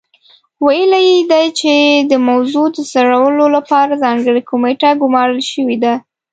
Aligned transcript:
ویلي 0.65 1.01
یې 1.09 1.17
دي 1.31 1.45
چې 1.59 1.73
د 2.11 2.13
موضوع 2.29 2.65
د 2.75 2.77
څېړلو 2.91 3.45
لپاره 3.55 3.99
ځانګړې 4.03 4.41
کمېټه 4.49 4.89
ګمارل 5.01 5.41
شوې 5.51 5.77
ده. 5.83 5.93